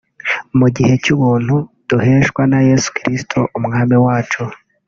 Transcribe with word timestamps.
mu 0.59 0.67
gihe 0.75 0.93
cy’ubuntu 1.03 1.55
duheshwa 1.89 2.41
na 2.51 2.59
Yesu 2.69 2.89
Kristo 2.97 3.37
Umwami 3.57 3.95
wacu 4.05 4.41